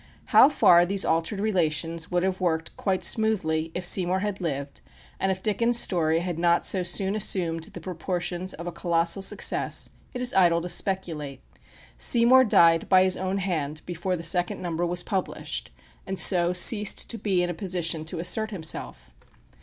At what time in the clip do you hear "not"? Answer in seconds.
6.39-6.65